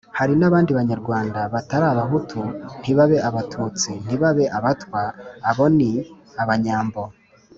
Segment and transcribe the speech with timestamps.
[0.19, 2.39] Hari n'abandi Banyarwanda batari Abahutu
[2.79, 5.91] ntibabe Abatutsi, ntibabe Abatwa:abo ni
[6.43, 7.03] Abanyambo,